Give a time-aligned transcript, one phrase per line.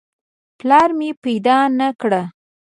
[0.59, 2.11] پلار مې پیدا نه کړ.